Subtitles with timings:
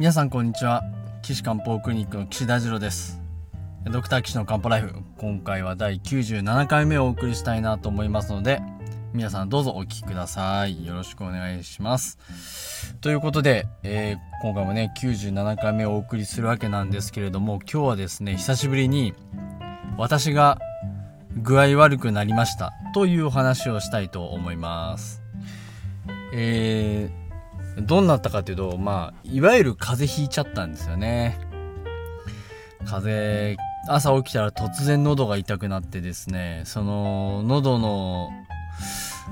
[0.00, 0.82] 皆さんこんにちは。
[1.20, 3.20] 岸漢方クリニックの岸田次郎です。
[3.84, 8.62] ドクター岸の漢方ライフ今回は第97回目をお送りしたいなと思いますので
[9.12, 10.86] 皆さんどうぞお聴きください。
[10.86, 12.16] よろしくお願いします。
[13.02, 19.12] ということで、えー、今回もね97回目をお送りするわけなんですけれども今日はですね久しぶりに
[19.98, 20.58] 私が
[21.42, 25.20] 具合悪くなりましたというお話をしたいと思います。
[26.32, 27.19] えー、
[27.80, 31.38] どうなったかというとまあいわゆる風邪ひいちゃったんですよね。
[32.86, 38.30] 風邪朝起きたら突然喉が痛くなってですねその喉の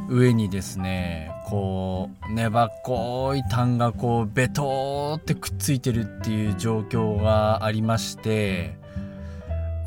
[0.09, 8.77] 上にですねこう粘っこい痰がこうベトーってくっついてるっていう状況がありまして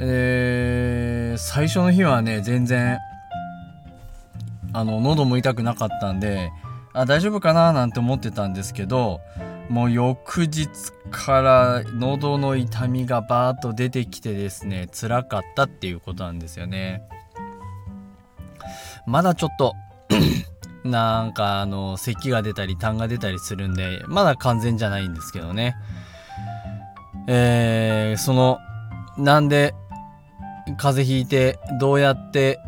[0.03, 2.97] えー、最初の日はね全然
[4.73, 6.51] あの喉も痛くなかったんで
[6.93, 9.21] あ大丈夫かななんて思ってたんですけど
[9.69, 10.67] もう翌日
[11.11, 17.03] から喉の痛みがバーッと出てきてですね辛かったっていうことなんですよね。
[19.07, 19.75] まだちょっと
[20.83, 25.75] なんかあの咳が出たり痰が出たりするんでまだ完全じゃないんですけどね。
[27.27, 28.59] えー、その
[29.17, 29.73] なんで
[30.77, 32.59] 風邪ひいてどうやって、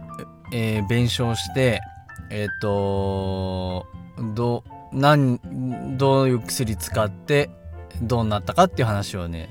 [0.54, 1.82] えー、弁償して
[2.30, 3.88] えっ、ー、と
[4.34, 5.40] ど何
[5.98, 7.50] どういう薬使って
[8.02, 9.50] どうなったかっていう話をね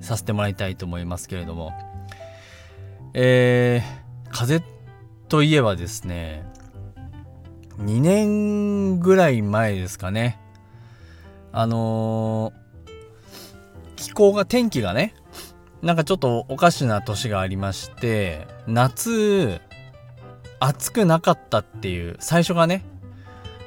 [0.00, 1.72] させてもらいたいと思いますけれども。
[3.16, 4.74] えー、風邪
[5.28, 6.44] といえばですね
[7.78, 10.40] 2年ぐらい前ですかね。
[11.52, 15.14] あのー、気候が天気がね
[15.82, 19.60] なんかちょっとおかしな年がありまして夏
[20.58, 22.84] 暑くなかったっていう最初がね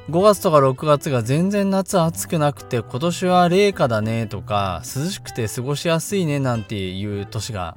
[0.10, 7.76] 5月とか6月が全然夏暑くなくて今年は冷夏だねとか涼しくて過ごしやすいねなんていう年が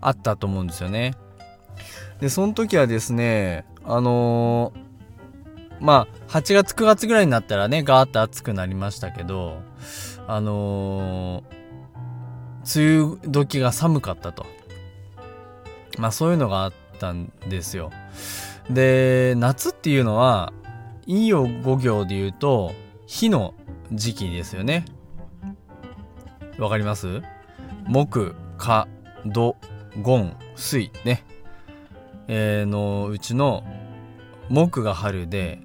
[0.00, 1.14] あったと思うんですよね。
[2.20, 9.62] でその時はですねあのー、まあ8月9月ぐらいになったらねガーッと暑くなりましたけど
[10.26, 14.44] あのー、梅雨時が寒かったと
[15.98, 17.92] まあそういうのがあったんですよ。
[18.68, 20.52] で夏っていうのは
[21.10, 22.72] 陰陽五行で言うと
[23.04, 23.54] 火の
[23.90, 24.84] 時期ですよね。
[26.56, 27.20] わかります？
[27.88, 28.86] 木火
[29.26, 29.56] 土
[30.04, 31.24] 金水ね。
[32.28, 33.64] えー、のうちの
[34.50, 35.58] 木が春で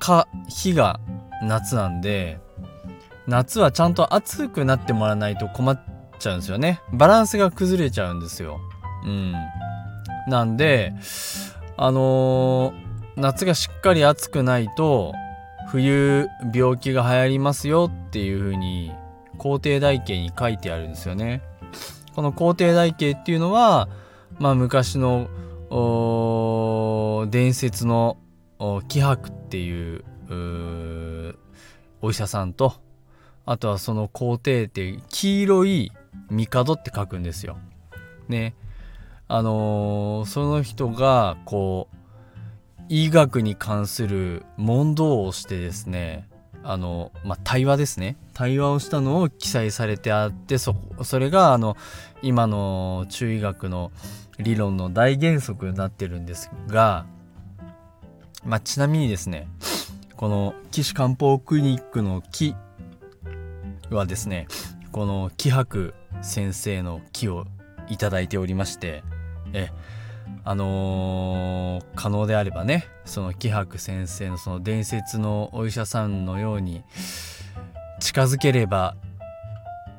[0.00, 0.98] 火火が
[1.44, 2.40] 夏なんで
[3.28, 5.80] 夏はちゃんと暑くなってもらわないと困っ
[6.18, 6.80] ちゃうんですよね。
[6.92, 8.58] バランスが崩れちゃうんですよ。
[9.04, 9.32] うん。
[10.26, 10.92] なんで
[11.76, 12.81] あのー
[13.16, 15.12] 夏がしっかり暑くないと
[15.68, 18.92] 冬病気が流行りますよっていう風に
[19.38, 21.42] 皇帝台形に書いてあるんですよね。
[22.14, 23.88] この皇帝台形っていうのは、
[24.38, 25.28] まあ、昔の
[27.30, 28.18] 伝説の
[28.88, 30.04] 気迫っていう
[32.02, 32.74] お医者さんと
[33.46, 35.92] あとはその皇帝って黄色い
[36.30, 37.58] 帝って書くんですよ。
[38.28, 38.54] ね。
[39.28, 41.96] あのー、その人がこう
[42.94, 46.28] 医学に関する問答をしてですね
[46.62, 48.18] あの、まあ、対話ですね。
[48.34, 51.78] 対話をしたのを記載されてあってそそれがあの
[52.20, 53.92] 今の中医学の
[54.38, 57.06] 理論の大原則になってるんですが、
[58.44, 59.48] まあ、ちなみにですね
[60.16, 62.54] この岸漢方クリニックの木
[63.88, 64.48] はですね
[64.92, 67.46] この気博先生の木を
[67.88, 69.02] いただいておりまして
[69.54, 69.70] え
[70.44, 76.82] あのー、可能であればねその気博先生のその伝説のお医者さんのように
[78.00, 78.96] 近づければ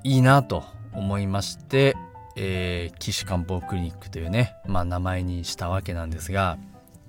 [0.03, 0.63] いいなと
[0.93, 1.95] 思いまして、
[2.35, 6.57] えー、岸漢方クリニックというね、まあ、名前にしたわけなんですが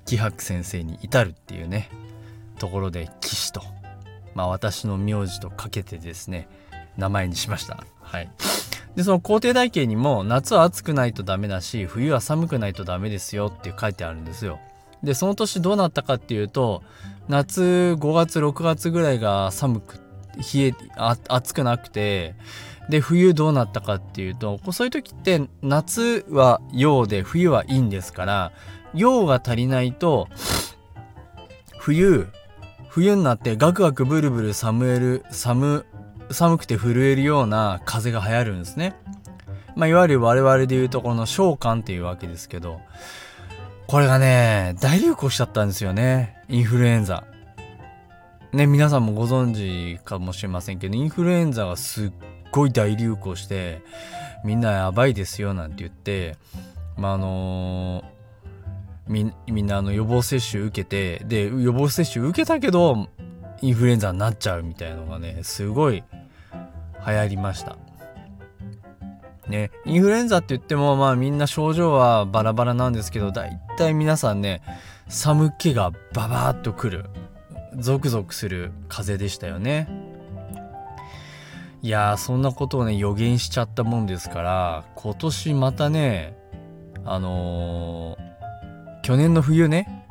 [0.07, 1.91] 気博先生に至るっていうね
[2.59, 3.63] ところで岸と、
[4.35, 6.49] まあ、私の名字とかけてですね
[6.97, 7.85] 名前にしました。
[8.01, 8.31] はい
[8.97, 14.61] でその工程台形にも夏は暑くないとダメだし冬は寒くないとダメですよって書いてあるんですよ。
[15.03, 16.83] でその年どうなったかっていうと
[17.29, 20.01] 夏5月6月ぐらいが寒く
[20.37, 20.75] 冷え
[21.29, 22.35] 暑くなくて
[22.89, 28.53] で冬どうなったかっていうとそういう時って夏は陽で冬は陰ですから
[28.95, 30.29] 陽が足りないと
[31.79, 32.29] 冬
[32.89, 35.85] 冬になってガクガクブルブル寒える寒
[36.35, 38.95] 寒くて震えるような風が流行るんですね。
[39.77, 42.81] まあ、いわゆる我々で言うところの召喚っていうわけですけど、
[43.87, 46.37] これがね、大流行しちゃったんですよね。
[46.49, 47.25] インフルエンザ。
[48.55, 52.13] ね皆さんもご存知かもしれませんけどインフルエンザがすっ
[52.53, 53.83] ごい大流行して
[54.45, 56.37] みんなやばいですよなんて言って
[56.97, 58.05] まああの
[59.09, 63.09] みみんなあの予防接種受けてで予防接種受けたけど
[63.61, 66.05] インフルエンザになっちゃうみたいなのがねすごい
[67.07, 67.77] 流行りました。
[69.49, 74.63] ねインフルエンザって言ってもまあみんな症状はバラバラなんですけどだいたい皆さんね
[75.09, 77.11] 寒気がババーッとくる
[77.77, 79.87] ゾクゾクする風でしたよね。
[81.83, 86.35] いやそんなことをね予言しちゃったもんですから今年またね
[87.05, 90.07] あのー、去年の冬ね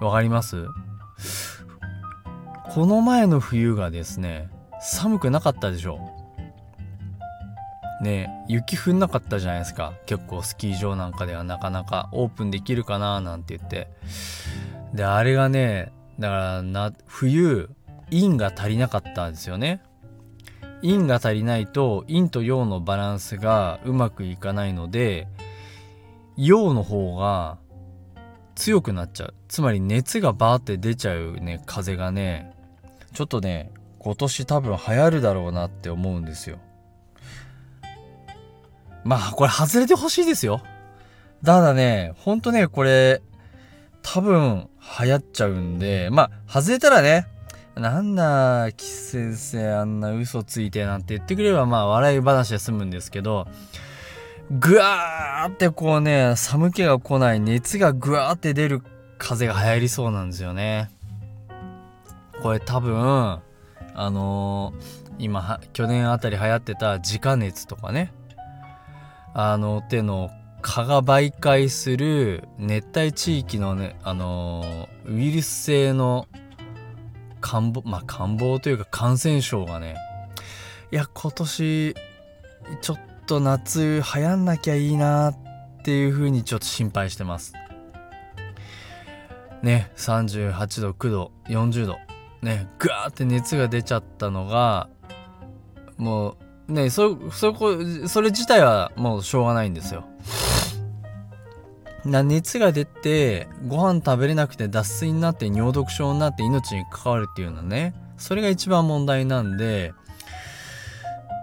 [0.00, 0.68] わかります？
[2.70, 4.48] この前の冬がですね
[4.82, 5.98] 寒くなかったでしょ。
[8.02, 9.94] ね雪降んなかったじゃないですか。
[10.06, 13.88] 結構スキー場なんかではなかなかオープンできるかななんて言って。
[14.92, 17.70] であれがねだからな冬
[18.10, 19.82] 陰が足りなかったんですよね。
[20.82, 25.28] 陰が足りないと陰と陽のバランスがうまくいかないので
[26.36, 27.58] 陽の方が
[28.56, 29.34] 強くなっちゃう。
[29.46, 32.52] つまり熱がバーって出ちゃうね風がね。
[33.14, 33.70] ちょっとね
[34.02, 36.58] 今年多分流行るだろうなって思うんですよ
[39.04, 40.62] まあこれ外れてほしいですよ
[41.44, 43.22] ただねほんとねこれ
[44.02, 44.68] 多分
[45.00, 47.26] 流行っちゃうんでまあ外れたらね
[47.74, 53.48] なんだ、岸先生あんな嘘ついてなんて言ってくればまあ笑い話で済むんですけど、
[54.50, 58.82] ぐわーってこうね、寒気が来ない熱がぐわーって出る
[59.16, 60.90] 風が流行りそうなんですよね。
[62.42, 63.40] これ多分、
[63.94, 68.12] あのー、今、去年あたり流行ってた直熱とかね、
[69.34, 70.30] あの、手の
[70.62, 76.28] 蚊が媒介する熱帯地域のね、あのー、ウイルス性の
[77.42, 79.96] 感冒まあ感冒というか感染症がね
[80.90, 81.94] いや今年
[82.80, 85.36] ちょっと夏流行んなきゃいいなっ
[85.84, 87.54] ていう風にちょっと心配してます。
[89.62, 91.98] ね38度9度40度
[92.42, 94.88] ねグワーって熱が出ちゃったのが
[95.96, 96.36] も
[96.68, 100.04] うねそそこそれ自体はもうしょうがないんですよ。
[102.04, 107.94] な熱が出てご飯食べれなくて脱水になって尿毒症になって命に関わるっていうのはね。
[108.22, 109.94] それが一番問題なんで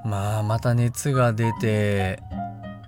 [0.06, 2.24] まあまた熱が出て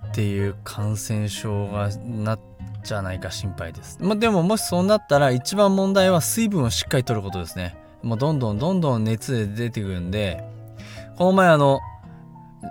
[0.08, 2.40] っていう感染症がなっ
[2.84, 7.81] ちゃないか心配です、ま、でももしそうなったら一番問題は水分をしっかりとることですね。
[8.04, 10.44] もうどんどんどんどん熱で出てくるんで
[11.18, 11.80] この前あの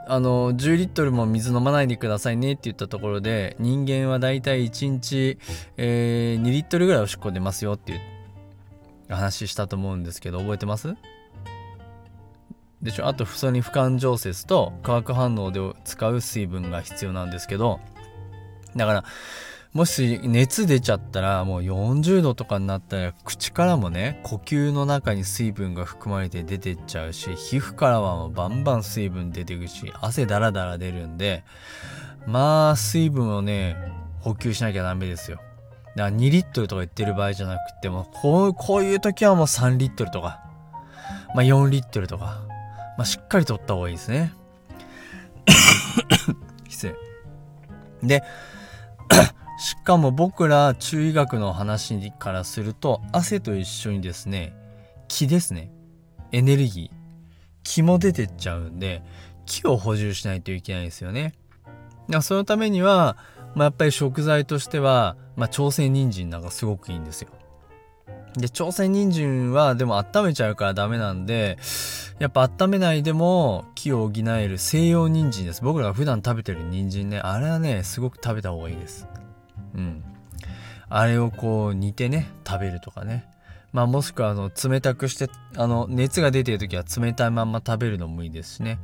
[0.06, 5.38] あの10リットルも水飲まないでくださいねって言ったところで人間はだいたい1日、
[5.76, 8.00] えー、2リットルぐらいおしっこ出ますよっていう
[9.08, 10.94] 話したと思うんですけど覚えてます？
[12.82, 13.06] でしょ？
[13.08, 17.80] あと普通に不感蒸節と化学反応で使う水分が必要なんですけど
[18.76, 19.04] だから
[19.72, 31.44] もし熱出ちゃったらもう40度とかになったら口からもね呼吸の中に水分が含まれて出てっちゃうし皮膚からはもうバンバン水分出てくし汗だらだら出るんで
[32.26, 33.76] まあ水分をね
[34.18, 35.38] 補給しなきゃダメですよ。
[35.96, 40.40] だから2リットルとか言ってる場合じゃなくてもこうこういう時はもう3リットルとか
[41.34, 42.42] まあ4リットルとか
[42.98, 44.32] まあしっかりとった方がいいですね。
[46.68, 46.88] 失
[48.02, 48.18] 礼。
[48.18, 48.24] で
[49.60, 54.54] しかも僕ら中医学の話からすると汗と一緒にですね
[55.06, 55.70] 気ですね。
[56.32, 57.00] エネルギー。
[57.62, 59.02] 気も出てっちゃうんで
[59.44, 61.34] 気を補充しないといけないですよね。
[62.22, 63.18] そのためには、
[63.54, 67.28] まあ、やっぱり食材としては、まあ、朝鮮人参なんかすごくいいんですよ。
[68.34, 71.58] で朝鮮人参はでも温めちゃうからダメなんで
[72.18, 75.62] やっぱ温めないでも気を補える西洋人参です。
[75.62, 79.06] 僕らが普段食べてる人参ねあれはねすごく食べた方がいいです。
[79.74, 80.04] うん。
[80.88, 83.24] あれをこう煮てね食べるとかね。
[83.72, 88.78] まあもしくはあの冷たくしてあの熱が出てる時は冷たいまんま食べるのもいいですしね。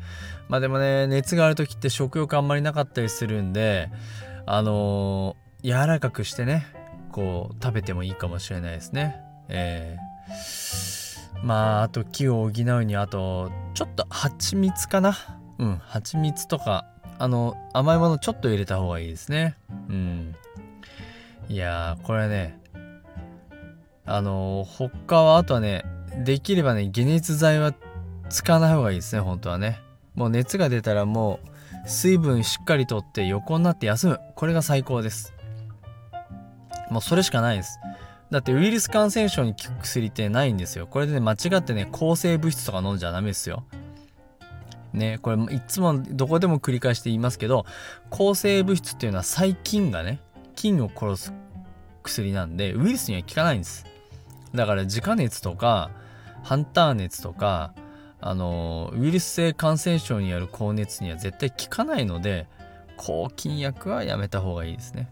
[0.48, 3.90] まあでもね熱がある時って食欲あんまりなかったりするんで
[4.46, 6.66] あのー、柔らかくしてね
[7.10, 9.16] こう食べてもいいかもしれないですね。
[9.48, 15.16] えー、まああと木を補うにあとちょっと蜂蜜かな。
[15.58, 16.86] うん蜂蜜とか
[17.18, 19.56] あの甘いものちょっと入れた方がいいですね。
[19.88, 20.36] うん。
[21.48, 22.58] いやーこれね
[24.04, 25.84] あのー、他はあとはね
[26.24, 27.74] できればね解熱剤は
[28.28, 29.80] 使わない方がいいですね本当はね
[30.14, 31.40] もう熱が出たらも
[31.84, 35.34] う水分しっかりとって横になって休むこれが最高です
[36.90, 37.78] もうそれしかないです
[38.30, 40.86] だってウイルス感染症に効く薬ってないんですよ。
[40.86, 43.64] これでね、間違ってね、抗生物質とか飲んじゃダメですよ。
[44.92, 47.66] ね、これいつもどこでも繰り返して言いますけど、
[48.10, 50.20] 抗生物質っていうのは細菌がね、
[50.56, 51.32] 菌を殺す
[52.02, 53.86] 薬なんで、ウイルスには効かないんです。
[54.52, 55.90] だから自家熱とか、
[56.42, 57.72] ハンター熱とか、
[58.20, 62.48] あの、ウイルス性感染症による高熱には絶対効かないので、
[62.96, 65.08] 抗菌薬はやめた方がいいですね。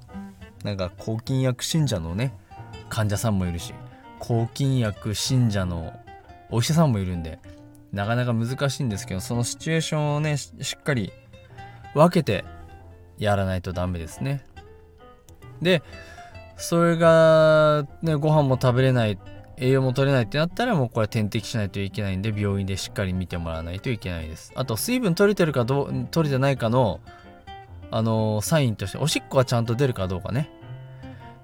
[0.64, 2.34] なんか抗菌薬信者のね、
[2.88, 3.74] 患者さんもいるし
[4.18, 5.92] 抗菌薬信者の
[6.50, 7.40] お医者さんもいるんで
[7.92, 11.12] なかなか難しいんですけどそのシチュエーションをねしっかり
[11.94, 12.44] 分けて
[13.18, 14.44] やらないとダメですね
[15.62, 15.82] で
[16.56, 19.18] それが、ね、ご飯も食べれない
[19.56, 27.00] 栄養も取れないってなったらもうこれ点滴しないといけないんで病院でしっかり見てもらわないといけないですあと水分取れてるかどう取れてないかの
[27.90, 30.50] あのー、サインとしておしっこがちゃんと出るかどうかね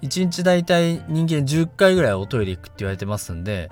[0.03, 3.71] 1日大体人間10回ぐらいおトイレ行くって言われてますんで、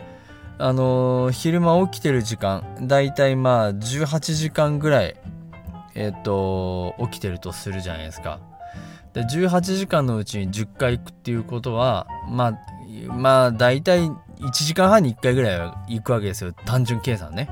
[0.58, 5.16] あのー、昼間起きてる時間、大体まあ18時間ぐらい、
[5.94, 8.40] えっ、ー、と、起きてるとするじゃないですか。
[9.12, 12.58] で、18時間のうちに10回行くっていうことは、まあ、
[13.12, 16.52] まあ大体1時間半に1回ぐらいは行くわけですよ。
[16.52, 17.48] 単純計算ね。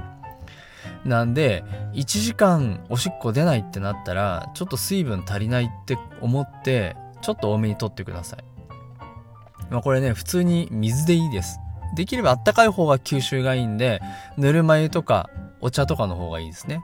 [1.05, 8.45] なんで、1時間おしっこ出ないってなったら、ちょっと水分足りないって思って、ちょっと多めに取ってください。
[9.71, 11.59] まあ、これね、普通に水でいいです。
[11.95, 14.01] できればあったかい方が吸収がいいんで、
[14.37, 16.83] ぬるま湯とかお茶とかの方がいいですね。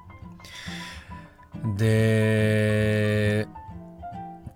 [1.76, 3.46] で、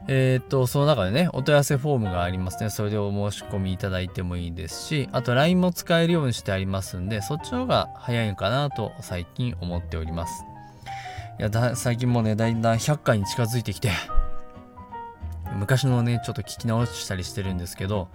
[0.08, 2.70] えっ、と、その中でね、お問い合わせフォームがありますね。
[2.70, 10.44] それでお申し込みいただいてもいいですし、あと LINE も使えるようにしてありますんで、そっちの方が早いのかなと最近思っております。
[11.38, 13.90] いやだ最近もねだんだん100回に近づいてきて
[15.54, 18.08] 昔のねちょっと聞き直したりしてるんですけど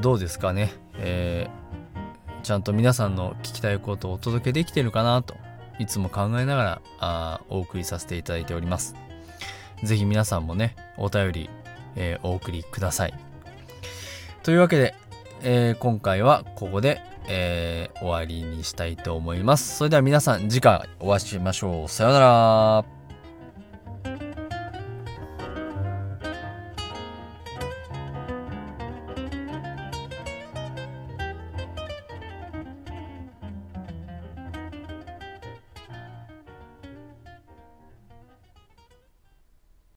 [0.00, 0.72] どうですかね？
[0.94, 1.52] えー、
[2.42, 5.36] ちゃんと皆さんの聞きたいことをお届けできてるかなと
[5.78, 8.94] いつも考えながらあお送りさせていただいております
[9.82, 11.50] 是非皆さんもねお便り、
[11.96, 13.14] えー、お送りください
[14.42, 14.94] というわけで、
[15.42, 19.76] えー、今回はここでえー、終わりにしたいと思います。
[19.76, 21.88] それでは皆さん次回お会いしましょう。
[21.88, 22.97] さようなら。